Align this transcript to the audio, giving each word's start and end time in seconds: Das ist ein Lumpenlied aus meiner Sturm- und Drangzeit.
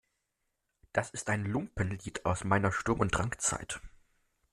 Das 0.93 1.11
ist 1.11 1.29
ein 1.29 1.45
Lumpenlied 1.45 2.25
aus 2.25 2.43
meiner 2.43 2.71
Sturm- 2.71 3.01
und 3.01 3.15
Drangzeit. 3.15 3.79